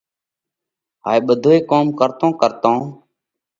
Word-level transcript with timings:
هائي 1.05 1.19
ٻڌوئي 1.27 1.59
ڪوم 1.69 1.85
ڪرتون 1.99 2.31
ڪرتون 2.41 2.79